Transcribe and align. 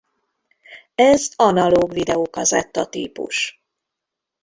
Ez 0.95 1.31
analóg 1.35 1.91
videókazetta 1.93 2.85
típus. 2.87 3.61